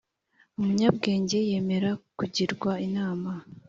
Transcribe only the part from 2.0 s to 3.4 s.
kugirwa inama